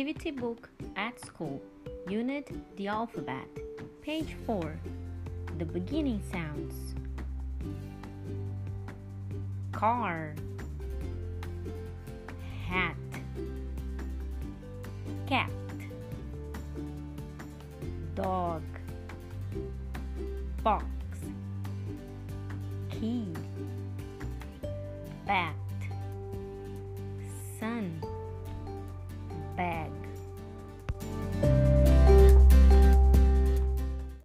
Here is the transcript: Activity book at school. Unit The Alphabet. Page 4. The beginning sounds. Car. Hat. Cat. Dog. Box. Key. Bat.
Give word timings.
Activity 0.00 0.30
book 0.30 0.70
at 0.96 1.20
school. 1.20 1.60
Unit 2.08 2.50
The 2.76 2.88
Alphabet. 2.88 3.46
Page 4.00 4.34
4. 4.46 4.80
The 5.58 5.66
beginning 5.66 6.22
sounds. 6.32 6.94
Car. 9.72 10.34
Hat. 12.66 12.96
Cat. 15.26 15.50
Dog. 18.14 18.62
Box. 20.62 20.86
Key. 22.90 23.26
Bat. 25.26 25.54